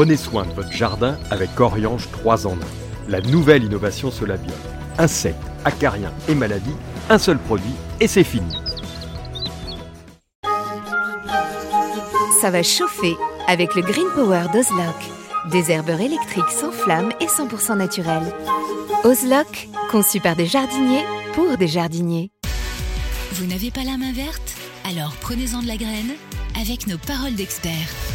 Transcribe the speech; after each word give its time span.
Prenez 0.00 0.16
soin 0.16 0.46
de 0.46 0.52
votre 0.54 0.72
jardin 0.72 1.18
avec 1.30 1.60
Oriange 1.60 2.10
3 2.10 2.46
en 2.46 2.54
1. 2.54 2.56
La 3.10 3.20
nouvelle 3.20 3.64
innovation 3.64 4.10
Solabiol. 4.10 4.56
Insectes, 4.96 5.36
acariens 5.66 6.14
et 6.26 6.34
maladies, 6.34 6.74
un 7.10 7.18
seul 7.18 7.36
produit 7.36 7.74
et 8.00 8.06
c'est 8.06 8.24
fini. 8.24 8.50
Ça 12.40 12.50
va 12.50 12.62
chauffer 12.62 13.14
avec 13.46 13.74
le 13.74 13.82
Green 13.82 14.06
Power 14.14 14.44
d'Ozlock. 14.54 14.96
Des 15.50 15.70
herbeurs 15.70 16.00
électriques 16.00 16.48
sans 16.48 16.72
flamme 16.72 17.12
et 17.20 17.26
100% 17.26 17.76
naturels. 17.76 18.32
Ozlock, 19.04 19.68
conçu 19.90 20.18
par 20.18 20.34
des 20.34 20.46
jardiniers 20.46 21.04
pour 21.34 21.58
des 21.58 21.68
jardiniers. 21.68 22.30
Vous 23.32 23.44
n'avez 23.44 23.70
pas 23.70 23.84
la 23.84 23.98
main 23.98 24.14
verte? 24.14 24.54
Alors 24.88 25.14
prenez-en 25.20 25.60
de 25.60 25.68
la 25.68 25.76
graine 25.76 26.14
avec 26.58 26.86
nos 26.86 26.96
paroles 26.96 27.34
d'experts. 27.34 28.09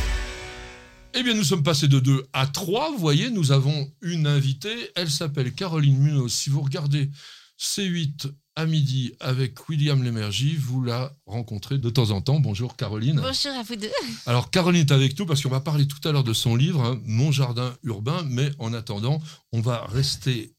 Eh 1.17 1.23
bien, 1.23 1.33
nous 1.33 1.45
sommes 1.45 1.63
passés 1.63 1.87
de 1.87 2.01
2 2.01 2.27
à 2.33 2.45
3. 2.45 2.91
Vous 2.91 2.97
voyez, 2.97 3.29
nous 3.29 3.53
avons 3.53 3.89
une 4.01 4.27
invitée. 4.27 4.91
Elle 4.97 5.09
s'appelle 5.09 5.53
Caroline 5.53 5.97
Munoz. 5.97 6.33
Si 6.33 6.49
vous 6.49 6.59
regardez 6.59 7.09
C8 7.57 8.33
à 8.57 8.65
midi 8.65 9.13
avec 9.21 9.69
William 9.69 10.03
Lémergie, 10.03 10.57
vous 10.57 10.83
la 10.83 11.13
rencontrez 11.25 11.77
de 11.77 11.89
temps 11.89 12.11
en 12.11 12.19
temps. 12.19 12.41
Bonjour 12.41 12.75
Caroline. 12.75 13.21
Bonjour 13.21 13.53
à 13.53 13.63
vous 13.63 13.77
deux. 13.77 13.91
Alors 14.25 14.51
Caroline 14.51 14.81
est 14.81 14.91
avec 14.91 15.17
nous 15.17 15.25
parce 15.25 15.41
qu'on 15.41 15.49
va 15.49 15.61
parler 15.61 15.87
tout 15.87 16.05
à 16.05 16.11
l'heure 16.11 16.25
de 16.25 16.33
son 16.33 16.53
livre, 16.53 16.83
hein, 16.83 16.99
Mon 17.05 17.31
jardin 17.31 17.73
urbain, 17.83 18.25
mais 18.27 18.51
en 18.59 18.73
attendant, 18.73 19.21
on 19.53 19.61
va 19.61 19.85
rester 19.85 20.53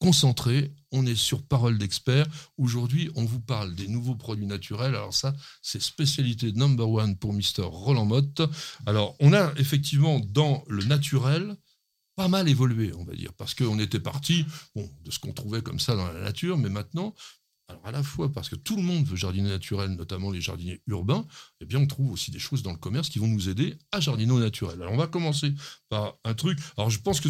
concentré. 0.00 0.72
On 0.92 1.06
est 1.06 1.14
sur 1.14 1.42
Parole 1.42 1.78
d'expert. 1.78 2.26
Aujourd'hui, 2.56 3.10
on 3.14 3.24
vous 3.24 3.40
parle 3.40 3.74
des 3.74 3.88
nouveaux 3.88 4.16
produits 4.16 4.46
naturels. 4.46 4.94
Alors 4.94 5.14
ça, 5.14 5.34
c'est 5.62 5.80
spécialité 5.80 6.52
number 6.52 6.88
one 6.88 7.16
pour 7.16 7.32
Mister 7.32 7.62
Roland 7.62 8.06
Motte. 8.06 8.42
Alors, 8.86 9.16
on 9.20 9.32
a 9.32 9.52
effectivement 9.56 10.20
dans 10.20 10.64
le 10.68 10.84
naturel 10.84 11.56
pas 12.16 12.28
mal 12.28 12.48
évolué, 12.48 12.92
on 12.98 13.04
va 13.04 13.14
dire, 13.14 13.32
parce 13.34 13.54
qu'on 13.54 13.78
était 13.78 14.00
parti 14.00 14.44
de 14.76 15.10
ce 15.10 15.18
qu'on 15.18 15.32
trouvait 15.32 15.62
comme 15.62 15.80
ça 15.80 15.96
dans 15.96 16.12
la 16.12 16.20
nature, 16.20 16.58
mais 16.58 16.68
maintenant, 16.68 17.14
alors 17.68 17.86
à 17.86 17.92
la 17.92 18.02
fois 18.02 18.30
parce 18.30 18.48
que 18.48 18.56
tout 18.56 18.76
le 18.76 18.82
monde 18.82 19.06
veut 19.06 19.16
jardiner 19.16 19.48
naturel, 19.48 19.92
notamment 19.92 20.30
les 20.30 20.40
jardiniers 20.40 20.82
urbains, 20.88 21.24
eh 21.60 21.66
bien 21.66 21.78
on 21.78 21.86
trouve 21.86 22.10
aussi 22.10 22.30
des 22.30 22.40
choses 22.40 22.62
dans 22.62 22.72
le 22.72 22.76
commerce 22.76 23.08
qui 23.08 23.20
vont 23.20 23.28
nous 23.28 23.48
aider 23.48 23.78
à 23.92 24.00
jardiner 24.00 24.32
au 24.32 24.40
naturel. 24.40 24.82
Alors 24.82 24.92
on 24.92 24.96
va 24.96 25.06
commencer 25.06 25.54
par 25.88 26.16
un 26.24 26.34
truc. 26.34 26.58
Alors 26.76 26.90
je 26.90 26.98
pense 26.98 27.20
que 27.20 27.28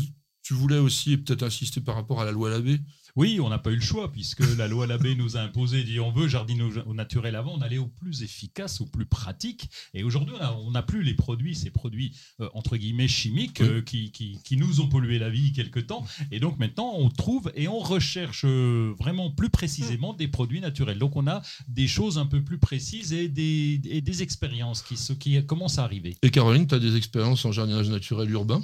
tu 0.50 0.54
voulais 0.54 0.78
aussi 0.78 1.16
peut-être 1.16 1.44
insister 1.44 1.80
par 1.80 1.94
rapport 1.94 2.20
à 2.20 2.24
la 2.24 2.32
loi 2.32 2.50
Labbé. 2.50 2.80
Oui, 3.14 3.38
on 3.38 3.50
n'a 3.50 3.58
pas 3.60 3.70
eu 3.70 3.76
le 3.76 3.80
choix 3.80 4.10
puisque 4.10 4.42
la 4.56 4.66
loi 4.66 4.84
Labbé 4.88 5.14
nous 5.14 5.36
a 5.36 5.40
imposé, 5.40 5.84
dit 5.84 6.00
on 6.00 6.10
veut 6.10 6.26
jardiner 6.26 6.64
au, 6.86 6.92
naturel 6.92 7.36
avant, 7.36 7.54
on 7.56 7.60
allait 7.60 7.78
au 7.78 7.86
plus 7.86 8.24
efficace, 8.24 8.80
au 8.80 8.86
plus 8.86 9.06
pratique. 9.06 9.70
Et 9.94 10.02
aujourd'hui, 10.02 10.34
on 10.66 10.72
n'a 10.72 10.82
plus 10.82 11.04
les 11.04 11.14
produits, 11.14 11.54
ces 11.54 11.70
produits 11.70 12.16
euh, 12.40 12.48
entre 12.52 12.76
guillemets 12.76 13.06
chimiques 13.06 13.60
euh, 13.60 13.80
qui, 13.80 14.10
qui, 14.10 14.56
nous 14.56 14.80
ont 14.80 14.88
pollué 14.88 15.20
la 15.20 15.30
vie 15.30 15.52
quelque 15.52 15.78
temps. 15.78 16.04
Et 16.32 16.40
donc 16.40 16.58
maintenant, 16.58 16.94
on 16.96 17.10
trouve 17.10 17.52
et 17.54 17.68
on 17.68 17.78
recherche 17.78 18.42
euh, 18.44 18.92
vraiment 18.98 19.30
plus 19.30 19.50
précisément 19.50 20.14
des 20.14 20.26
produits 20.26 20.60
naturels. 20.60 20.98
Donc 20.98 21.14
on 21.14 21.28
a 21.28 21.42
des 21.68 21.86
choses 21.86 22.18
un 22.18 22.26
peu 22.26 22.42
plus 22.42 22.58
précises 22.58 23.12
et 23.12 23.28
des, 23.28 23.78
des 23.78 24.22
expériences 24.24 24.82
qui, 24.82 24.96
qui 25.16 25.46
commencent 25.46 25.78
à 25.78 25.84
arriver. 25.84 26.16
Et 26.22 26.30
Caroline, 26.32 26.66
tu 26.66 26.74
as 26.74 26.80
des 26.80 26.96
expériences 26.96 27.44
en 27.44 27.52
jardinage 27.52 27.88
naturel 27.88 28.28
urbain? 28.32 28.60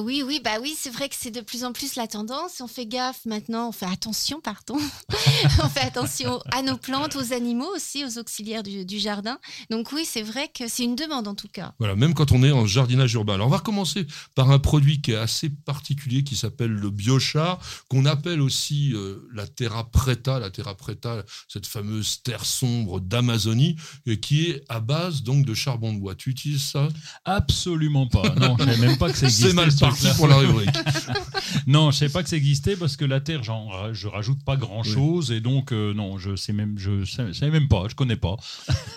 Oui, 0.00 0.22
oui, 0.26 0.40
bah 0.42 0.58
oui, 0.60 0.74
c'est 0.78 0.90
vrai 0.90 1.08
que 1.08 1.14
c'est 1.18 1.30
de 1.30 1.40
plus 1.40 1.64
en 1.64 1.72
plus 1.72 1.94
la 1.94 2.06
tendance. 2.06 2.60
On 2.60 2.66
fait 2.66 2.86
gaffe 2.86 3.24
maintenant, 3.24 3.68
on 3.68 3.72
fait 3.72 3.86
attention, 3.86 4.40
pardon. 4.40 4.78
on 5.62 5.68
fait 5.68 5.80
attention 5.80 6.40
à 6.52 6.62
nos 6.62 6.76
plantes, 6.76 7.16
aux 7.16 7.32
animaux 7.32 7.68
aussi, 7.74 8.04
aux 8.04 8.18
auxiliaires 8.18 8.62
du, 8.62 8.98
jardin. 8.98 9.38
Donc 9.70 9.92
oui, 9.92 10.04
c'est 10.04 10.22
vrai 10.22 10.48
que 10.48 10.68
c'est 10.68 10.84
une 10.84 10.96
demande 10.96 11.28
en 11.28 11.34
tout 11.34 11.48
cas. 11.48 11.72
Voilà, 11.78 11.96
même 11.96 12.14
quand 12.14 12.32
on 12.32 12.42
est 12.42 12.52
en 12.52 12.66
jardinage 12.66 13.14
urbain. 13.14 13.34
Alors 13.34 13.46
on 13.46 13.50
va 13.50 13.60
commencer 13.60 14.06
par 14.34 14.50
un 14.50 14.58
produit 14.58 15.00
qui 15.00 15.12
est 15.12 15.16
assez 15.16 15.48
particulier, 15.48 16.24
qui 16.24 16.36
s'appelle 16.36 16.72
le 16.72 16.90
biochar, 16.90 17.58
qu'on 17.88 18.04
appelle 18.04 18.40
aussi 18.40 18.92
euh, 18.94 19.28
la 19.32 19.46
terra 19.46 19.90
preta, 19.90 20.38
la 20.38 20.50
terra 20.50 20.74
preta, 20.74 21.22
cette 21.48 21.66
fameuse 21.66 22.22
terre 22.22 22.44
sombre 22.44 23.00
d'Amazonie, 23.00 23.76
qui 24.20 24.50
est 24.50 24.64
à 24.68 24.80
base 24.80 25.22
donc 25.22 25.46
de 25.46 25.54
charbon 25.54 25.92
de 25.92 25.98
bois. 25.98 26.14
Tu 26.14 26.30
utilises 26.30 26.64
ça? 26.64 26.88
Absolument 27.24 28.06
pas. 28.06 28.34
Non, 28.36 28.56
je 28.58 28.64
ne 28.64 28.72
savais 28.72 28.86
même 28.86 28.98
pas 28.98 29.10
que 29.10 29.18
ça 29.18 29.26
existait 29.30 29.52
mal 29.52 29.72
parti 29.90 30.16
pour 30.16 30.28
la 30.28 30.36
rubrique. 30.36 30.70
non, 31.66 31.90
je 31.90 31.98
sais 31.98 32.08
pas 32.08 32.22
que 32.22 32.28
ça 32.28 32.36
existait 32.36 32.76
parce 32.76 32.96
que 32.96 33.04
la 33.04 33.20
terre, 33.20 33.42
genre, 33.42 33.92
je 33.92 34.08
rajoute 34.08 34.44
pas 34.44 34.56
grand 34.56 34.82
chose 34.82 35.30
et 35.30 35.40
donc 35.40 35.72
euh, 35.72 35.92
non, 35.94 36.18
je 36.18 36.36
sais 36.36 36.52
même, 36.52 36.78
je 36.78 37.04
sais, 37.04 37.50
même 37.50 37.68
pas, 37.68 37.86
je 37.88 37.94
connais 37.94 38.16
pas. 38.16 38.36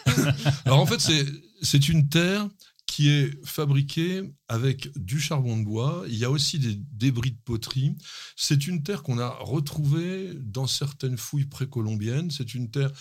Alors 0.66 0.80
en 0.80 0.86
fait, 0.86 1.00
c'est 1.00 1.26
c'est 1.62 1.90
une 1.90 2.09
terre 2.09 2.48
qui 2.86 3.09
est 3.09 3.44
fabriquée 3.44 4.22
avec 4.48 4.96
du 4.96 5.20
charbon 5.20 5.58
de 5.58 5.64
bois. 5.64 6.03
Il 6.08 6.16
y 6.16 6.26
a 6.26 6.30
aussi 6.30 6.59
des 6.59 6.76
débris 6.76 7.32
de 7.32 7.40
poterie. 7.44 7.96
C'est 8.36 8.68
une 8.68 8.84
terre 8.84 9.02
qu'on 9.02 9.18
a 9.18 9.30
retrouvée 9.30 10.30
dans 10.36 10.68
certaines 10.68 11.18
fouilles 11.18 11.46
précolombiennes. 11.46 12.30
C'est 12.30 12.53
une 12.53 12.70
terre 12.70 12.92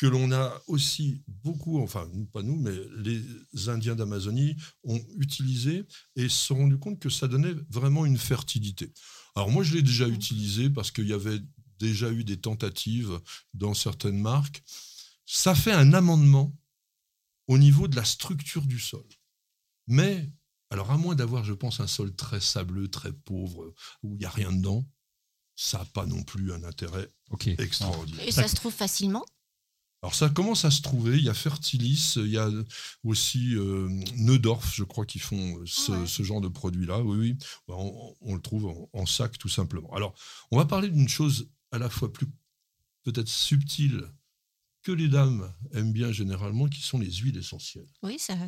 que 0.00 0.06
l'on 0.06 0.32
a 0.32 0.62
aussi 0.66 1.22
beaucoup, 1.28 1.78
enfin 1.78 2.10
pas 2.32 2.42
nous, 2.42 2.56
mais 2.56 2.72
les 2.96 3.68
Indiens 3.68 3.94
d'Amazonie 3.94 4.56
ont 4.82 4.98
utilisé 5.18 5.84
et 6.16 6.30
se 6.30 6.46
sont 6.46 6.56
rendus 6.56 6.78
compte 6.78 6.98
que 6.98 7.10
ça 7.10 7.28
donnait 7.28 7.52
vraiment 7.68 8.06
une 8.06 8.16
fertilité. 8.16 8.94
Alors 9.34 9.50
moi 9.50 9.62
je 9.62 9.74
l'ai 9.74 9.82
déjà 9.82 10.08
utilisé 10.08 10.70
parce 10.70 10.90
qu'il 10.90 11.06
y 11.06 11.12
avait 11.12 11.38
déjà 11.78 12.10
eu 12.10 12.24
des 12.24 12.38
tentatives 12.38 13.20
dans 13.52 13.74
certaines 13.74 14.18
marques. 14.18 14.62
Ça 15.26 15.54
fait 15.54 15.72
un 15.72 15.92
amendement 15.92 16.56
au 17.46 17.58
niveau 17.58 17.86
de 17.86 17.96
la 17.96 18.04
structure 18.06 18.64
du 18.64 18.80
sol. 18.80 19.06
Mais, 19.86 20.32
alors 20.70 20.90
à 20.90 20.96
moins 20.96 21.14
d'avoir, 21.14 21.44
je 21.44 21.52
pense, 21.52 21.78
un 21.80 21.86
sol 21.86 22.16
très 22.16 22.40
sableux, 22.40 22.88
très 22.88 23.12
pauvre, 23.12 23.74
où 24.02 24.14
il 24.14 24.20
n'y 24.20 24.24
a 24.24 24.30
rien 24.30 24.50
dedans, 24.50 24.88
ça 25.56 25.80
n'a 25.80 25.84
pas 25.84 26.06
non 26.06 26.22
plus 26.22 26.54
un 26.54 26.64
intérêt 26.64 27.06
extraordinaire. 27.58 28.26
Et 28.26 28.32
ça 28.32 28.48
se 28.48 28.54
trouve 28.54 28.72
facilement? 28.72 29.26
Alors 30.02 30.14
ça 30.14 30.30
commence 30.30 30.64
à 30.64 30.70
se 30.70 30.80
trouver, 30.80 31.18
il 31.18 31.24
y 31.24 31.28
a 31.28 31.34
Fertilis, 31.34 32.14
il 32.16 32.28
y 32.28 32.38
a 32.38 32.48
aussi 33.04 33.54
euh, 33.54 33.86
Neudorf, 34.16 34.72
je 34.74 34.84
crois, 34.84 35.04
qui 35.04 35.18
font 35.18 35.58
euh, 35.58 35.66
ce, 35.66 36.22
genre 36.22 36.40
de 36.40 36.48
produit-là. 36.48 37.00
Oui, 37.00 37.18
oui, 37.18 37.36
bah, 37.68 37.74
on, 37.76 38.34
le 38.34 38.40
trouve 38.40 38.88
en, 38.94 39.06
sac 39.06 39.36
tout 39.36 39.50
simplement. 39.50 39.92
Alors, 39.94 40.14
on 40.50 40.56
va 40.56 40.64
parler 40.64 40.88
d'une 40.88 41.08
chose 41.08 41.50
à 41.70 41.78
la 41.78 41.90
fois 41.90 42.10
plus 42.10 42.26
peut-être 43.04 43.28
subtile 43.28 44.04
que 44.82 44.92
les 44.92 45.08
dames 45.08 45.52
aiment 45.74 45.92
bien 45.92 46.10
généralement, 46.10 46.66
qui 46.66 46.80
sont 46.80 46.98
les 46.98 47.12
huiles 47.12 47.36
essentielles. 47.36 47.88
Oui, 48.02 48.16
c'est 48.18 48.34
vrai. 48.34 48.46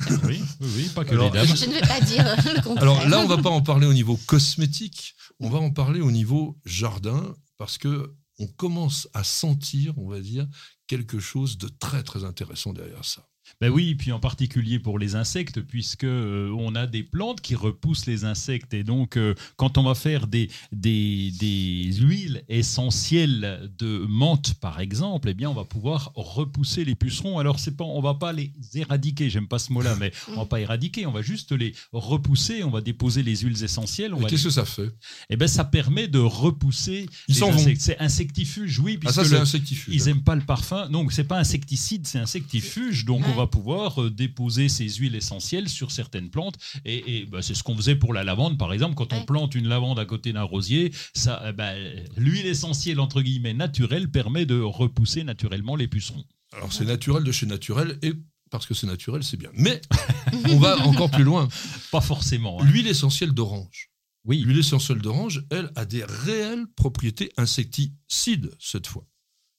oui, 0.24 0.42
oui, 0.60 0.88
pas 0.92 1.04
que 1.04 1.14
les 1.14 1.30
dames. 1.30 1.46
Je 1.46 1.66
ne 1.66 1.74
vais 1.74 1.80
pas 1.80 2.00
dire 2.00 2.24
le 2.24 2.62
contraire. 2.62 2.82
Alors 2.82 3.08
là, 3.08 3.20
on 3.20 3.28
ne 3.28 3.28
va 3.28 3.40
pas 3.40 3.50
en 3.50 3.62
parler 3.62 3.86
au 3.86 3.94
niveau 3.94 4.16
cosmétique, 4.26 5.14
on 5.38 5.48
va 5.48 5.58
en 5.58 5.70
parler 5.70 6.00
au 6.00 6.10
niveau 6.10 6.58
jardin, 6.64 7.36
parce 7.56 7.78
que 7.78 8.16
on 8.38 8.46
commence 8.46 9.08
à 9.14 9.24
sentir, 9.24 9.98
on 9.98 10.08
va 10.08 10.20
dire, 10.20 10.46
quelque 10.86 11.18
chose 11.18 11.58
de 11.58 11.68
très 11.68 12.02
très 12.02 12.24
intéressant 12.24 12.72
derrière 12.72 13.04
ça. 13.04 13.28
Ben 13.60 13.70
oui, 13.70 13.94
puis 13.94 14.12
en 14.12 14.20
particulier 14.20 14.78
pour 14.78 14.98
les 14.98 15.14
insectes, 15.14 15.60
puisque 15.60 16.04
euh, 16.04 16.54
on 16.58 16.74
a 16.74 16.86
des 16.86 17.02
plantes 17.02 17.40
qui 17.40 17.54
repoussent 17.54 18.06
les 18.06 18.24
insectes. 18.24 18.74
Et 18.74 18.84
donc, 18.84 19.16
euh, 19.16 19.34
quand 19.56 19.78
on 19.78 19.82
va 19.82 19.94
faire 19.94 20.26
des, 20.26 20.48
des, 20.72 21.32
des, 21.38 21.92
huiles 22.00 22.44
essentielles 22.48 23.70
de 23.78 24.06
menthe, 24.08 24.54
par 24.54 24.80
exemple, 24.80 25.28
eh 25.28 25.34
bien, 25.34 25.50
on 25.50 25.54
va 25.54 25.64
pouvoir 25.64 26.12
repousser 26.14 26.84
les 26.84 26.94
pucerons. 26.94 27.38
Alors, 27.38 27.58
c'est 27.58 27.76
pas, 27.76 27.84
on 27.84 28.00
va 28.00 28.14
pas 28.14 28.32
les 28.32 28.52
éradiquer, 28.74 29.30
j'aime 29.30 29.48
pas 29.48 29.58
ce 29.58 29.72
mot-là, 29.72 29.96
mais 29.98 30.12
on 30.28 30.36
va 30.36 30.46
pas 30.46 30.60
éradiquer, 30.60 31.06
on 31.06 31.12
va 31.12 31.22
juste 31.22 31.52
les 31.52 31.74
repousser, 31.92 32.62
on 32.64 32.70
va 32.70 32.80
déposer 32.80 33.22
les 33.22 33.36
huiles 33.36 33.62
essentielles. 33.62 34.14
Qu'est-ce 34.28 34.44
que 34.44 34.50
ça 34.50 34.64
fait? 34.64 34.90
Eh 35.30 35.36
ben, 35.36 35.48
ça 35.48 35.64
permet 35.64 36.08
de 36.08 36.18
repousser 36.18 37.06
les 37.28 37.42
insectes. 37.42 37.80
C'est 37.80 37.98
insectifuge, 37.98 38.78
oui. 38.78 38.98
Ah, 39.04 39.12
ça, 39.12 39.24
c'est 39.24 39.36
insectifuge. 39.36 39.94
Ils 39.94 40.04
n'aiment 40.04 40.22
pas 40.22 40.34
le 40.34 40.42
parfum. 40.42 40.88
Donc, 40.88 41.12
c'est 41.12 41.24
pas 41.24 41.38
insecticide, 41.38 42.06
c'est 42.06 42.18
insectifuge. 42.18 43.04
Donc, 43.04 43.22
on 43.26 43.34
va 43.38 43.46
pouvoir 43.46 44.02
euh, 44.02 44.10
déposer 44.10 44.68
ces 44.68 44.88
huiles 44.88 45.14
essentielles 45.14 45.68
sur 45.68 45.90
certaines 45.90 46.30
plantes. 46.30 46.56
Et, 46.84 47.26
bah, 47.26 47.42
c'est 47.42 47.54
ce 47.54 47.62
qu'on 47.62 47.76
faisait 47.76 47.96
pour 47.96 48.12
la 48.12 48.24
lavande, 48.24 48.58
par 48.58 48.72
exemple. 48.72 48.94
Quand 48.94 49.12
on 49.12 49.24
plante 49.24 49.54
une 49.54 49.68
lavande 49.68 49.98
à 49.98 50.04
côté 50.04 50.32
d'un 50.32 50.42
rosier, 50.42 50.92
ça, 51.14 51.42
euh, 51.42 51.52
bah, 51.52 51.72
l'huile 52.16 52.46
essentielle, 52.46 53.00
entre 53.00 53.22
guillemets, 53.22 53.54
naturelle, 53.54 54.10
permet 54.10 54.46
de 54.46 54.60
repousser 54.60 55.24
naturellement 55.24 55.76
les 55.76 55.88
pucerons. 55.88 56.24
Alors, 56.52 56.72
c'est 56.72 56.84
naturel 56.84 57.24
de 57.24 57.32
chez 57.32 57.46
naturel 57.46 57.98
et 58.02 58.12
parce 58.50 58.66
que 58.66 58.74
c'est 58.74 58.86
naturel, 58.86 59.22
c'est 59.22 59.36
bien. 59.36 59.50
Mais 59.54 59.80
on 60.48 60.58
va 60.58 60.78
encore 60.86 61.10
plus 61.10 61.24
loin. 61.24 61.48
Pas 61.92 62.00
forcément. 62.00 62.60
Hein. 62.60 62.64
L'huile 62.64 62.86
essentielle 62.86 63.32
d'orange. 63.32 63.90
Oui. 64.24 64.40
L'huile 64.40 64.58
essentielle 64.58 64.98
d'orange, 64.98 65.44
elle, 65.50 65.70
a 65.76 65.84
des 65.84 66.04
réelles 66.04 66.66
propriétés 66.76 67.32
insecticides, 67.36 68.50
cette 68.58 68.86
fois. 68.86 69.06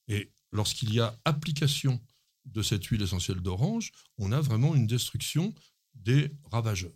Et 0.08 0.30
lorsqu'il 0.52 0.92
y 0.92 1.00
a 1.00 1.16
application 1.24 2.00
de 2.44 2.62
cette 2.62 2.84
huile 2.86 3.02
essentielle 3.02 3.40
d'orange, 3.40 3.92
on 4.18 4.32
a 4.32 4.40
vraiment 4.40 4.74
une 4.74 4.86
destruction 4.86 5.54
des 5.94 6.32
ravageurs. 6.50 6.94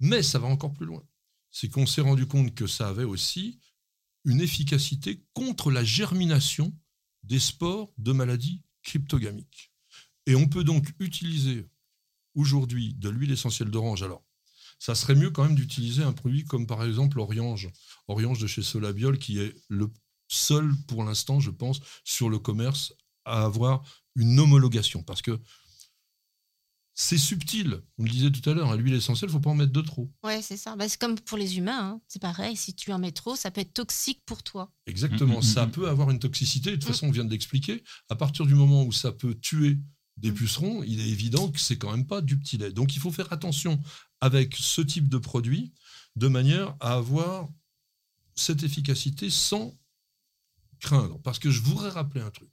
Mais 0.00 0.22
ça 0.22 0.38
va 0.38 0.46
encore 0.46 0.72
plus 0.72 0.86
loin. 0.86 1.02
C'est 1.50 1.68
qu'on 1.68 1.86
s'est 1.86 2.00
rendu 2.00 2.26
compte 2.26 2.54
que 2.54 2.66
ça 2.66 2.88
avait 2.88 3.04
aussi 3.04 3.58
une 4.24 4.40
efficacité 4.40 5.24
contre 5.32 5.70
la 5.70 5.84
germination 5.84 6.76
des 7.22 7.38
spores 7.38 7.92
de 7.98 8.12
maladies 8.12 8.62
cryptogamiques. 8.82 9.72
Et 10.26 10.34
on 10.34 10.48
peut 10.48 10.64
donc 10.64 10.88
utiliser 10.98 11.66
aujourd'hui 12.34 12.94
de 12.94 13.08
l'huile 13.08 13.32
essentielle 13.32 13.70
d'orange. 13.70 14.02
Alors, 14.02 14.24
ça 14.78 14.94
serait 14.94 15.14
mieux 15.14 15.30
quand 15.30 15.44
même 15.44 15.56
d'utiliser 15.56 16.02
un 16.02 16.12
produit 16.12 16.44
comme 16.44 16.66
par 16.66 16.84
exemple 16.84 17.18
Oriange. 17.18 17.68
Oriange 18.06 18.40
de 18.40 18.46
chez 18.46 18.62
Solabiol, 18.62 19.18
qui 19.18 19.40
est 19.40 19.54
le 19.68 19.90
seul 20.28 20.72
pour 20.86 21.02
l'instant, 21.02 21.40
je 21.40 21.50
pense, 21.50 21.80
sur 22.04 22.28
le 22.28 22.38
commerce 22.38 22.94
à 23.28 23.44
avoir 23.44 23.82
une 24.16 24.38
homologation. 24.38 25.02
Parce 25.02 25.22
que 25.22 25.40
c'est 27.00 27.16
subtil. 27.16 27.80
On 27.98 28.02
le 28.02 28.10
disait 28.10 28.32
tout 28.32 28.50
à 28.50 28.54
l'heure, 28.54 28.72
à 28.72 28.76
l'huile 28.76 28.94
essentielle, 28.94 29.30
il 29.30 29.32
faut 29.32 29.38
pas 29.38 29.50
en 29.50 29.54
mettre 29.54 29.72
de 29.72 29.80
trop. 29.80 30.10
Ouais, 30.24 30.42
c'est 30.42 30.56
ça. 30.56 30.74
Bah, 30.74 30.88
c'est 30.88 31.00
comme 31.00 31.14
pour 31.14 31.38
les 31.38 31.56
humains, 31.56 31.92
hein. 31.92 32.00
c'est 32.08 32.20
pareil. 32.20 32.56
Si 32.56 32.74
tu 32.74 32.92
en 32.92 32.98
mets 32.98 33.12
trop, 33.12 33.36
ça 33.36 33.52
peut 33.52 33.60
être 33.60 33.72
toxique 33.72 34.20
pour 34.26 34.42
toi. 34.42 34.72
Exactement. 34.88 35.36
Mm, 35.36 35.38
mm, 35.38 35.42
ça 35.42 35.66
mm. 35.66 35.70
peut 35.70 35.88
avoir 35.88 36.10
une 36.10 36.18
toxicité. 36.18 36.72
De 36.72 36.76
toute 36.76 36.86
façon, 36.86 37.06
on 37.06 37.10
vient 37.12 37.24
de 37.24 37.30
l'expliquer. 37.30 37.84
À 38.08 38.16
partir 38.16 38.46
du 38.46 38.54
moment 38.56 38.82
où 38.82 38.90
ça 38.90 39.12
peut 39.12 39.36
tuer 39.36 39.78
des 40.16 40.32
pucerons, 40.32 40.82
il 40.82 41.00
est 41.00 41.08
évident 41.08 41.48
que 41.52 41.60
c'est 41.60 41.78
quand 41.78 41.92
même 41.92 42.04
pas 42.04 42.20
du 42.20 42.36
petit 42.36 42.58
lait. 42.58 42.72
Donc, 42.72 42.96
il 42.96 42.98
faut 43.00 43.12
faire 43.12 43.32
attention 43.32 43.80
avec 44.20 44.56
ce 44.56 44.80
type 44.80 45.08
de 45.08 45.18
produit 45.18 45.72
de 46.16 46.26
manière 46.26 46.74
à 46.80 46.94
avoir 46.94 47.48
cette 48.34 48.64
efficacité 48.64 49.30
sans 49.30 49.78
craindre. 50.80 51.20
Parce 51.22 51.38
que 51.38 51.52
je 51.52 51.62
voudrais 51.62 51.90
rappeler 51.90 52.22
un 52.22 52.30
truc. 52.30 52.50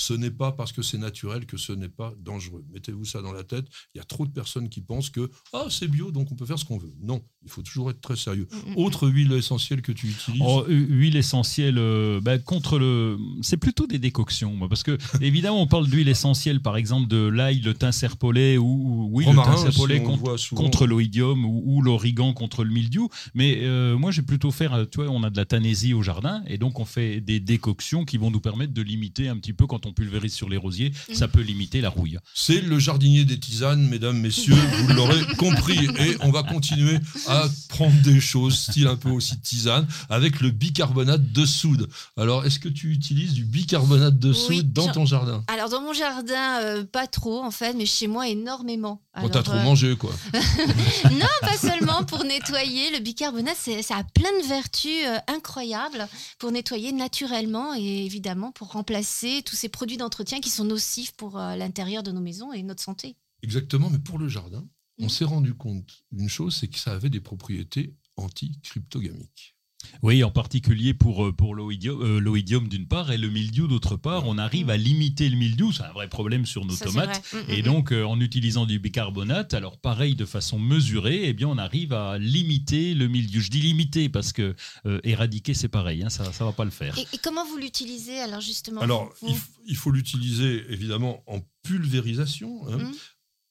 Ce 0.00 0.14
n'est 0.14 0.30
pas 0.30 0.50
parce 0.52 0.72
que 0.72 0.80
c'est 0.80 0.96
naturel 0.96 1.44
que 1.44 1.58
ce 1.58 1.72
n'est 1.74 1.90
pas 1.90 2.14
dangereux. 2.24 2.64
Mettez-vous 2.72 3.04
ça 3.04 3.20
dans 3.20 3.32
la 3.34 3.44
tête. 3.44 3.66
Il 3.94 3.98
y 3.98 4.00
a 4.00 4.04
trop 4.04 4.24
de 4.24 4.30
personnes 4.30 4.70
qui 4.70 4.80
pensent 4.80 5.10
que 5.10 5.30
ah 5.52 5.66
c'est 5.68 5.88
bio 5.88 6.10
donc 6.10 6.32
on 6.32 6.36
peut 6.36 6.46
faire 6.46 6.58
ce 6.58 6.64
qu'on 6.64 6.78
veut. 6.78 6.94
Non, 7.02 7.20
il 7.44 7.50
faut 7.50 7.60
toujours 7.60 7.90
être 7.90 8.00
très 8.00 8.16
sérieux. 8.16 8.48
Mm, 8.50 8.70
mm, 8.70 8.76
Autre 8.78 9.08
huile 9.10 9.32
essentielle 9.32 9.82
que 9.82 9.92
tu 9.92 10.06
utilises. 10.08 10.40
Oh, 10.42 10.64
hu- 10.66 10.86
huile 10.88 11.16
essentielle, 11.16 11.76
euh, 11.76 12.18
bah, 12.22 12.38
contre 12.38 12.78
le. 12.78 13.18
C'est 13.42 13.58
plutôt 13.58 13.86
des 13.86 13.98
décoctions, 13.98 14.54
moi, 14.56 14.70
parce 14.70 14.82
que 14.82 14.96
évidemment, 15.20 15.60
on 15.60 15.66
parle 15.66 15.86
d'huile 15.86 16.08
essentielle, 16.08 16.60
par 16.62 16.78
exemple, 16.78 17.06
de 17.06 17.18
l'ail, 17.28 17.60
le 17.60 17.74
thym 17.74 17.92
serpollet, 17.92 18.56
ou, 18.56 18.64
ou- 18.64 19.08
oui, 19.12 19.26
Romarin 19.26 19.50
le 19.50 19.56
thym 19.56 19.70
serpollet 19.70 20.02
contre, 20.02 20.18
voit 20.20 20.38
souvent. 20.38 20.62
contre 20.62 20.86
l'oïdium 20.86 21.44
ou, 21.44 21.62
ou 21.66 21.82
l'origan 21.82 22.32
contre 22.32 22.64
le 22.64 22.70
mildiou. 22.72 23.10
Mais 23.34 23.58
euh, 23.64 23.98
moi, 23.98 24.12
j'ai 24.12 24.22
plutôt 24.22 24.50
faire, 24.50 24.72
euh, 24.72 24.84
tu 24.90 24.96
vois, 25.02 25.10
on 25.10 25.22
a 25.24 25.28
de 25.30 25.36
la 25.36 25.44
tanésie 25.44 25.92
au 25.92 26.02
jardin, 26.02 26.42
et 26.46 26.56
donc 26.56 26.80
on 26.80 26.86
fait 26.86 27.20
des 27.20 27.38
décoctions 27.38 28.06
qui 28.06 28.16
vont 28.16 28.30
nous 28.30 28.40
permettre 28.40 28.72
de 28.72 28.80
limiter 28.82 29.28
un 29.28 29.36
petit 29.36 29.52
peu 29.52 29.66
quand 29.66 29.84
on 29.84 29.89
pulvérise 29.92 30.34
sur 30.34 30.48
les 30.48 30.56
rosiers, 30.56 30.92
Mm. 31.08 31.14
ça 31.14 31.28
peut 31.28 31.40
limiter 31.40 31.80
la 31.80 31.88
rouille. 31.88 32.18
C'est 32.34 32.60
le 32.60 32.78
jardinier 32.78 33.24
des 33.24 33.38
tisanes, 33.38 33.86
mesdames, 33.88 34.18
messieurs, 34.18 34.54
vous 34.54 34.88
l'aurez 34.94 35.20
compris. 35.38 35.86
Et 35.98 36.16
on 36.20 36.30
va 36.30 36.42
continuer 36.42 36.98
à 37.26 37.44
prendre 37.68 38.00
des 38.02 38.20
choses, 38.20 38.58
style 38.58 38.86
un 38.86 38.96
peu 38.96 39.10
aussi 39.10 39.38
tisane, 39.40 39.86
avec 40.08 40.40
le 40.40 40.50
bicarbonate 40.50 41.32
de 41.32 41.44
soude. 41.46 41.88
Alors, 42.16 42.44
est-ce 42.44 42.58
que 42.58 42.68
tu 42.68 42.90
utilises 42.92 43.32
du 43.34 43.44
bicarbonate 43.44 44.18
de 44.18 44.30
Oui, 44.30 44.56
soude 44.58 44.72
dans 44.72 44.90
ton 44.92 45.06
jardin? 45.06 45.44
Alors 45.48 45.68
dans 45.68 45.80
mon 45.82 45.92
jardin, 45.92 46.60
euh, 46.62 46.84
pas 46.84 47.06
trop 47.06 47.42
en 47.42 47.50
fait, 47.50 47.74
mais 47.74 47.86
chez 47.86 48.06
moi 48.06 48.28
énormément. 48.28 49.00
T'as 49.12 49.20
Alors, 49.22 49.42
trop 49.42 49.52
euh, 49.54 49.64
mangé, 49.64 49.96
quoi. 49.96 50.12
Non, 51.10 51.26
pas 51.40 51.56
seulement 51.58 52.04
pour 52.04 52.22
nettoyer. 52.24 52.90
Le 52.92 53.00
bicarbonate, 53.00 53.56
c'est- 53.58 53.82
ça 53.82 53.96
a 53.96 54.04
plein 54.04 54.30
de 54.40 54.46
vertus 54.46 55.04
euh, 55.04 55.18
incroyables 55.26 56.06
pour 56.38 56.52
nettoyer 56.52 56.92
naturellement 56.92 57.74
et 57.74 58.04
évidemment 58.06 58.52
pour 58.52 58.68
remplacer 58.72 59.42
tous 59.44 59.56
ces 59.56 59.68
produits 59.68 59.96
d'entretien 59.96 60.40
qui 60.40 60.48
sont 60.50 60.64
nocifs 60.64 61.12
pour 61.12 61.38
euh, 61.38 61.56
l'intérieur 61.56 62.02
de 62.04 62.12
nos 62.12 62.20
maisons 62.20 62.52
et 62.52 62.62
notre 62.62 62.82
santé. 62.82 63.16
Exactement, 63.42 63.90
mais 63.90 63.98
pour 63.98 64.18
le 64.18 64.28
jardin, 64.28 64.64
on 65.00 65.06
Mm. 65.06 65.08
s'est 65.08 65.24
rendu 65.24 65.54
compte 65.54 66.04
d'une 66.12 66.28
chose, 66.28 66.54
c'est 66.60 66.68
que 66.68 66.78
ça 66.78 66.92
avait 66.92 67.10
des 67.10 67.20
propriétés 67.20 67.94
anti-cryptogamiques. 68.16 69.56
Oui, 70.02 70.22
en 70.24 70.30
particulier 70.30 70.94
pour, 70.94 71.26
euh, 71.26 71.32
pour 71.32 71.54
l'oïdium, 71.54 72.00
euh, 72.02 72.20
l'oïdium 72.20 72.68
d'une 72.68 72.86
part 72.86 73.10
et 73.12 73.18
le 73.18 73.28
mildiou 73.28 73.66
d'autre 73.66 73.96
part. 73.96 74.26
On 74.26 74.38
arrive 74.38 74.70
à 74.70 74.76
limiter 74.76 75.28
le 75.28 75.36
mildiou, 75.36 75.72
c'est 75.72 75.82
un 75.82 75.92
vrai 75.92 76.08
problème 76.08 76.46
sur 76.46 76.64
nos 76.64 76.74
Ça, 76.74 76.86
tomates. 76.86 77.22
vrai. 77.30 77.42
Mm, 77.42 77.50
Et 77.50 77.62
mm, 77.62 77.64
donc, 77.64 77.92
euh, 77.92 78.04
en 78.04 78.20
utilisant 78.20 78.66
du 78.66 78.78
bicarbonate, 78.78 79.52
alors 79.54 79.78
pareil, 79.78 80.14
de 80.14 80.24
façon 80.24 80.58
mesurée, 80.58 81.28
eh 81.28 81.32
bien, 81.32 81.48
on 81.48 81.58
arrive 81.58 81.92
à 81.92 82.18
limiter 82.18 82.94
le 82.94 83.08
mildiou. 83.08 83.40
Je 83.40 83.50
dis 83.50 83.60
limiter 83.60 84.08
parce 84.08 84.32
que 84.32 84.54
euh, 84.86 85.00
éradiquer, 85.04 85.54
c'est 85.54 85.68
pareil, 85.68 86.02
hein, 86.02 86.10
ça 86.10 86.24
ne 86.24 86.30
va 86.30 86.52
pas 86.52 86.64
le 86.64 86.70
faire. 86.70 86.96
Et, 86.98 87.06
et 87.12 87.18
comment 87.18 87.44
vous 87.46 87.56
l'utilisez 87.56 88.18
alors 88.20 88.40
justement? 88.40 88.80
Alors, 88.80 89.12
vous- 89.22 89.38
il, 89.66 89.76
faut 89.76 89.90
l'utiliser 89.90 90.64
évidemment 90.70 91.22
en 91.26 91.40
pulvérisation. 91.62 92.66
hein. 92.68 92.78
Mm. 92.78 92.92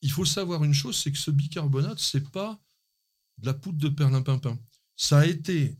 Il 0.01 0.11
faut 0.11 0.25
savoir 0.25 0.63
une 0.63 0.73
chose, 0.73 0.95
c'est 0.97 1.11
que 1.11 1.17
ce 1.17 1.31
bicarbonate, 1.31 1.99
c'est 1.99 2.29
pas 2.31 2.59
de 3.39 3.47
la 3.47 3.53
poudre 3.53 3.79
de 3.79 3.89
perlimpinpin. 3.89 4.57
Ça 4.95 5.19
a 5.19 5.25
été 5.25 5.77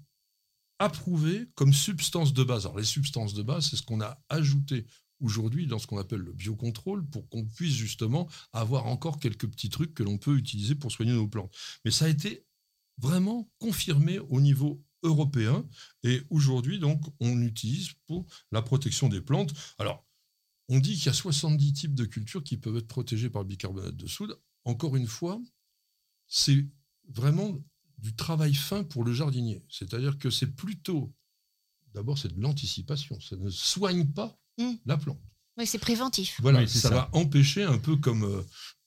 approuvé 0.80 1.48
comme 1.56 1.74
substance 1.74 2.34
de 2.34 2.44
base. 2.44 2.66
Alors, 2.66 2.80
les 2.80 2.86
substances 2.86 3.34
de 3.34 3.44
base, 3.44 3.70
c'est 3.70 3.76
ce 3.76 3.84
qu'on 3.84 4.02
a 4.02 4.22
ajouté 4.30 4.86
aujourd'hui 5.20 5.68
dans 5.68 5.80
ce 5.80 5.88
qu'on 5.88 5.98
appelle 5.98 6.22
le 6.22 6.34
biocontrôle 6.34 7.06
pour 7.10 7.28
qu'on 7.30 7.46
puisse 7.46 7.76
justement 7.76 8.30
avoir 8.54 8.88
encore 8.88 9.20
quelques 9.20 9.48
petits 9.48 9.70
trucs 9.70 9.94
que 9.94 10.04
l'on 10.04 10.18
peut 10.18 10.38
utiliser 10.38 10.76
pour 10.76 10.92
soigner 10.92 11.14
nos 11.14 11.28
plantes. 11.28 11.54
Mais 11.84 11.92
ça 11.92 12.06
a 12.06 12.10
été 12.10 12.46
vraiment 12.98 13.50
confirmé 13.60 14.20
au 14.20 14.42
niveau 14.42 14.84
européen 15.04 15.66
et 16.04 16.22
aujourd'hui, 16.30 16.80
donc, 16.80 17.02
on 17.20 17.42
utilise 17.42 17.92
pour 18.08 18.26
la 18.52 18.62
protection 18.62 19.10
des 19.10 19.22
plantes. 19.22 19.54
Alors, 19.78 20.06
on 20.70 20.80
dit 20.80 20.96
qu'il 20.96 21.08
y 21.08 21.10
a 21.10 21.14
70 21.14 21.74
types 21.74 21.96
de 21.96 22.06
cultures 22.06 22.44
qui 22.44 22.58
peuvent 22.58 22.78
être 22.78 22.88
protégées 22.88 23.30
par 23.30 23.42
le 23.42 23.48
bicarbonate 23.48 23.96
de 23.96 24.08
soude. 24.08 24.40
Encore 24.66 24.96
une 24.96 25.08
fois, 25.08 25.42
c'est 26.28 26.66
vraiment 27.08 27.58
du 28.01 28.16
travail 28.16 28.54
fin 28.54 28.84
pour 28.84 29.04
le 29.04 29.13
jardinier. 29.13 29.63
C'est-à-dire 29.69 30.18
que 30.18 30.30
c'est 30.30 30.48
plutôt, 30.56 31.13
d'abord, 31.94 32.18
c'est 32.18 32.34
de 32.36 32.42
l'anticipation. 32.42 33.19
Ça 33.19 33.36
ne 33.36 33.50
soigne 33.50 34.06
pas 34.06 34.38
Mm. 34.57 34.74
la 34.86 34.98
plante. 34.98 35.22
Oui, 35.57 35.66
c'est 35.66 35.80
préventif. 35.80 36.38
Voilà, 36.42 36.60
Oui, 36.60 36.68
ça, 36.69 36.80
ça. 36.80 36.90
va 36.90 37.10
empêcher 37.13 37.63
un 37.63 37.78
peu 37.78 37.96
comme 37.98 38.24
euh, 38.24 38.42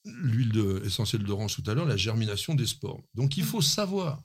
l'huile 0.05 0.50
de- 0.53 0.82
essentielle 0.85 1.23
d'orange 1.25 1.55
tout 1.55 1.70
à 1.70 1.75
l'heure, 1.75 1.87
la 1.87 1.97
germination 1.97 2.55
des 2.55 2.67
spores. 2.67 3.03
Donc 3.14 3.37
il 3.38 3.44
faut 3.44 3.62
savoir 3.62 4.23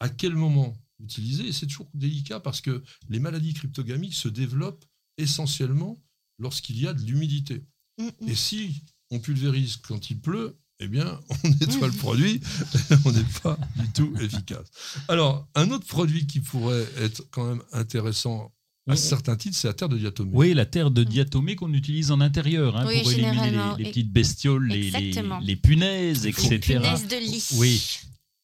à 0.00 0.08
quel 0.10 0.34
moment 0.34 0.76
utiliser, 1.00 1.46
et 1.48 1.52
c'est 1.52 1.66
toujours 1.66 1.88
délicat 1.94 2.40
parce 2.40 2.60
que 2.60 2.82
les 3.08 3.18
maladies 3.20 3.54
cryptogamiques 3.54 4.14
se 4.14 4.28
développent 4.28 4.84
essentiellement 5.16 5.96
lorsqu'il 6.38 6.78
y 6.80 6.86
a 6.86 6.92
de 6.94 7.02
l'humidité. 7.02 7.64
Mm, 7.98 8.04
mm. 8.20 8.28
Et 8.28 8.34
si 8.34 8.82
on 9.10 9.20
pulvérise 9.20 9.76
quand 9.76 10.10
il 10.10 10.20
pleut, 10.20 10.58
eh 10.80 10.88
bien, 10.88 11.18
on 11.44 11.48
nettoie 11.60 11.88
le 11.88 11.92
produit, 11.94 12.40
on 13.04 13.12
n'est 13.12 13.24
pas 13.42 13.58
du 13.76 13.88
tout 13.92 14.12
efficace. 14.20 14.66
Alors, 15.08 15.46
un 15.54 15.70
autre 15.70 15.86
produit 15.86 16.26
qui 16.26 16.40
pourrait 16.40 16.86
être 17.00 17.22
quand 17.30 17.46
même 17.48 17.62
intéressant 17.72 18.52
à 18.88 18.96
certains 18.96 19.36
titres, 19.36 19.56
c'est 19.56 19.68
la 19.68 19.74
terre 19.74 19.90
de 19.90 19.98
diatomée. 19.98 20.30
Oui, 20.32 20.54
la 20.54 20.64
terre 20.64 20.90
de 20.90 21.04
diatomée 21.04 21.56
qu'on 21.56 21.74
utilise 21.74 22.10
en 22.10 22.22
intérieur 22.22 22.74
hein, 22.74 22.86
Oui, 22.86 23.02
pour 23.02 23.12
éliminer 23.12 23.50
les, 23.50 23.56
les 23.76 23.84
et- 23.84 23.90
petites 23.90 24.10
bestioles, 24.12 24.66
les, 24.66 24.90
les, 24.90 25.12
les 25.42 25.56
punaises, 25.56 26.24
Les 26.24 26.30
etc. 26.30 26.58
punaises 26.80 27.06
de 27.06 27.16
lit. 27.16 27.46
Oui. 27.56 27.98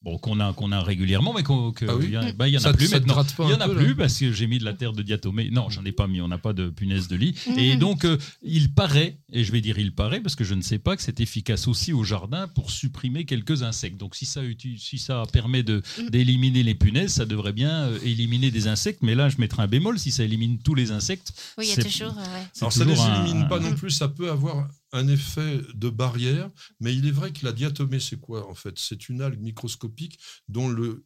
Bon, 0.04 0.18
qu'on 0.18 0.38
a, 0.38 0.52
qu'on 0.52 0.70
a 0.70 0.82
régulièrement, 0.82 1.32
mais 1.32 1.42
qu'on, 1.42 1.72
que- 1.72 1.86
Ah 1.88 1.96
oui 1.96 2.10
y, 2.10 2.18
en 2.18 2.22
a- 2.22 2.32
bah, 2.32 2.46
il 2.46 2.52
y 2.52 2.56
en 2.58 2.60
Ça 2.60 2.68
a 2.68 2.72
te- 2.72 2.76
plus 2.76 2.88
te 2.90 2.92
maintenant. 2.96 3.24
Il 3.48 3.50
y 3.50 3.54
en 3.54 3.60
a 3.60 3.66
peu, 3.68 3.74
plus 3.76 3.88
là 3.88 3.94
parce 3.96 4.18
que 4.18 4.32
j'ai 4.32 4.46
mis 4.46 4.58
de 4.58 4.64
la 4.64 4.74
terre 4.74 4.92
de 4.92 5.02
diatomée. 5.02 5.48
Non, 5.50 5.70
j'en 5.70 5.82
ai 5.84 5.92
pas 5.92 6.06
mis, 6.06 6.20
on 6.20 6.28
n'a 6.28 6.36
pas 6.36 6.52
de 6.52 6.68
punaise 6.68 7.08
de 7.08 7.16
lit. 7.16 7.34
Mhm. 7.48 7.58
Et 7.58 7.76
donc, 7.76 8.04
euh, 8.04 8.18
il 8.42 8.74
paraît, 8.74 9.16
et 9.32 9.44
je 9.44 9.50
vais 9.50 9.62
dire 9.62 9.78
il 9.78 9.94
paraît, 9.94 10.20
parce 10.20 10.34
que 10.36 10.44
je 10.44 10.52
ne 10.52 10.60
sais 10.60 10.78
pas 10.78 10.94
que 10.94 11.02
c'est 11.02 11.20
efficace 11.20 11.66
aussi 11.68 11.94
au 11.94 12.04
jardin 12.04 12.48
pour 12.48 12.70
supprimer 12.70 13.24
quelques 13.24 13.62
insectes. 13.62 13.96
Donc, 13.98 14.14
si 14.14 14.26
ça, 14.26 14.42
si 14.78 14.98
ça 14.98 15.22
permet 15.32 15.62
de, 15.62 15.82
Mhm. 15.98 16.10
d'éliminer 16.10 16.62
les 16.62 16.74
punaises, 16.74 17.14
ça 17.14 17.24
devrait 17.24 17.54
bien 17.54 17.84
euh, 17.84 17.98
éliminer 18.04 18.50
des 18.50 18.66
insectes. 18.66 19.00
Mais 19.02 19.14
là, 19.14 19.30
je 19.30 19.36
mettrai 19.38 19.62
un 19.62 19.68
bémol. 19.68 19.98
Si 19.98 20.10
ça 20.10 20.22
élimine 20.22 20.58
tous 20.58 20.74
les 20.74 20.90
insectes, 20.90 21.32
Oui, 21.56 21.64
il 21.66 21.70
y 21.70 21.80
a 21.80 21.82
toujours. 21.82 22.08
euh, 22.18 22.20
ouais. 22.20 22.46
Alors 22.60 22.72
ça 22.74 22.84
ne 22.84 22.90
les 22.92 23.00
un- 23.00 23.24
élimine 23.24 23.48
pas 23.48 23.58
non 23.58 23.72
plus, 23.74 23.90
ça 23.90 24.08
peut 24.08 24.30
avoir 24.30 24.68
un 24.94 25.08
effet 25.08 25.60
de 25.74 25.90
barrière, 25.90 26.50
mais 26.80 26.94
il 26.94 27.06
est 27.06 27.10
vrai 27.10 27.32
que 27.32 27.44
la 27.44 27.52
diatomée, 27.52 28.00
c'est 28.00 28.18
quoi 28.20 28.48
en 28.48 28.54
fait? 28.54 28.78
C'est 28.78 29.08
une 29.08 29.20
algue 29.20 29.40
microscopique 29.40 30.18
dont 30.48 30.68
le, 30.68 31.04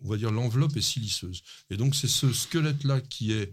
on 0.00 0.10
va 0.10 0.16
dire 0.16 0.32
l'enveloppe 0.32 0.76
est 0.76 0.82
siliceuse. 0.82 1.42
Et 1.70 1.76
donc 1.76 1.94
c'est 1.94 2.08
ce 2.08 2.32
squelette-là 2.32 3.00
qui 3.00 3.32
est 3.32 3.52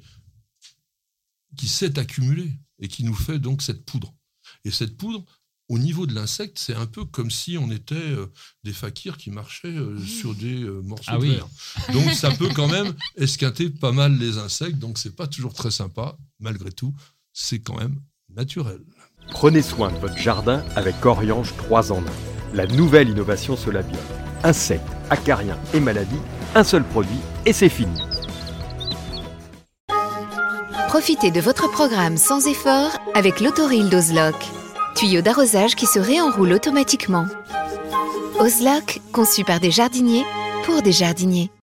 qui 1.57 1.67
s'est 1.67 1.98
accumulé 1.98 2.51
et 2.79 2.88
qui 2.88 3.03
nous 3.03 3.15
fait 3.15 3.39
donc 3.39 3.62
cette 3.62 3.86
poudre. 3.86 4.13
Et 4.65 4.71
cette 4.71 4.98
poudre, 4.98 5.25
au 5.67 5.77
niveau 5.77 6.07
de 6.07 6.13
l'insecte, 6.15 6.57
c'est 6.57 6.74
un 6.75 6.88
peu 6.88 7.05
comme 7.05 7.29
si 7.31 7.57
on 7.57 7.69
était 7.71 7.95
euh, 7.95 8.27
des 8.63 8.74
fakirs 8.74 9.17
qui 9.17 9.29
marchaient 9.29 9.67
euh, 9.67 10.00
sur 10.03 10.33
des 10.33 10.63
euh, 10.63 10.81
morceaux 10.81 11.03
Ah 11.07 11.17
de 11.17 11.21
oui. 11.21 11.29
verre. 11.36 11.48
Donc 11.93 12.12
ça 12.13 12.31
peut 12.31 12.50
quand 12.55 12.67
même 12.67 12.95
esquinter 13.15 13.69
pas 13.69 13.91
mal 13.91 14.17
les 14.17 14.38
insectes, 14.38 14.79
donc 14.79 14.98
c'est 14.98 15.15
pas 15.15 15.27
toujours 15.27 15.53
très 15.53 15.71
sympa. 15.71 16.17
Malgré 16.39 16.71
tout, 16.71 16.95
c'est 17.33 17.59
quand 17.62 17.77
même 17.77 18.00
naturel. 18.29 18.81
Prenez 19.31 19.62
soin 19.62 19.89
de 19.91 19.98
votre 19.98 20.17
jardin 20.17 20.63
avec 20.75 21.05
Oriange 21.05 21.53
3 21.57 21.91
en 21.91 21.98
1. 21.98 22.01
La 22.53 22.67
nouvelle 22.67 23.09
innovation 23.09 23.55
Solabiol. 23.55 24.00
Insectes, 24.43 24.81
acariens 25.09 25.57
et 25.74 25.79
maladies, 25.79 26.21
un 26.55 26.63
seul 26.63 26.83
produit 26.83 27.19
et 27.45 27.53
c'est 27.53 27.69
fini. 27.69 28.01
Profitez 30.88 31.31
de 31.31 31.39
votre 31.39 31.69
programme 31.69 32.17
sans 32.17 32.48
effort 32.48 32.91
avec 33.13 33.39
l'autoril 33.39 33.89
d'Ozlock. 33.89 34.36
Tuyau 34.95 35.21
d'arrosage 35.21 35.75
qui 35.75 35.86
se 35.86 36.00
réenroule 36.00 36.51
automatiquement. 36.51 37.25
Ozlock, 38.39 39.00
conçu 39.13 39.43
par 39.43 39.59
des 39.59 39.71
jardiniers 39.71 40.25
pour 40.65 40.81
des 40.81 40.91
jardiniers. 40.91 41.51